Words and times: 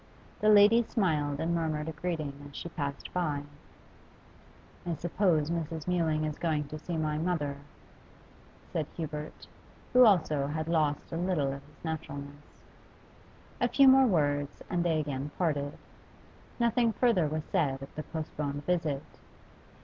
The 0.39 0.49
lady 0.49 0.81
smiled 0.81 1.39
and 1.39 1.53
murmured 1.53 1.87
a 1.87 1.91
greeting 1.91 2.33
as 2.49 2.55
she 2.55 2.69
passed 2.69 3.13
by. 3.13 3.43
'I 4.83 4.95
suppose 4.95 5.51
Mrs. 5.51 5.87
Mewling 5.87 6.25
is 6.25 6.39
going 6.39 6.67
to 6.69 6.79
see 6.79 6.97
my 6.97 7.19
mother,' 7.19 7.57
said 8.73 8.87
Hubert, 8.97 9.45
who 9.93 10.03
also 10.07 10.47
had 10.47 10.67
lost 10.67 11.11
a 11.11 11.17
little 11.17 11.53
of 11.53 11.61
his 11.67 11.85
naturalness. 11.85 12.45
A 13.59 13.67
few 13.67 13.87
more 13.87 14.07
words 14.07 14.63
and 14.71 14.83
they 14.83 14.99
again 14.99 15.29
parted. 15.37 15.77
Nothing 16.59 16.93
further 16.93 17.27
was 17.27 17.43
said 17.45 17.83
of 17.83 17.93
the 17.93 18.01
postponed 18.01 18.65
visit. 18.65 19.03